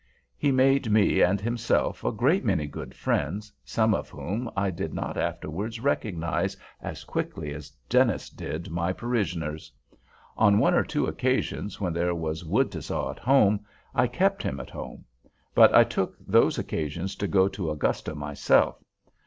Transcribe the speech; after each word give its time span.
He 0.35 0.51
made 0.51 0.89
me 0.89 1.21
and 1.21 1.39
himself 1.39 2.03
a 2.03 2.11
great 2.11 2.43
many 2.43 2.65
good 2.65 2.95
friends, 2.95 3.53
some 3.63 3.93
of 3.93 4.09
whom 4.09 4.49
I 4.57 4.71
did 4.71 4.95
not 4.95 5.15
afterwards 5.15 5.79
recognize 5.79 6.57
as 6.81 7.03
quickly 7.03 7.53
as 7.53 7.69
Dennis 7.87 8.31
did 8.31 8.71
my 8.71 8.93
parishioners. 8.93 9.71
On 10.35 10.57
one 10.57 10.73
or 10.73 10.83
two 10.83 11.05
occasions, 11.05 11.79
when 11.79 11.93
there 11.93 12.15
was 12.15 12.43
wood 12.43 12.71
to 12.71 12.81
saw 12.81 13.11
at 13.11 13.19
home, 13.19 13.59
I 13.93 14.07
kept 14.07 14.41
him 14.41 14.59
at 14.59 14.71
home; 14.71 15.05
but 15.53 15.71
I 15.71 15.83
took 15.83 16.17
those 16.25 16.57
occasions 16.57 17.15
to 17.17 17.27
go 17.27 17.47
to 17.49 17.69
Augusta 17.69 18.15
myself. 18.15 18.83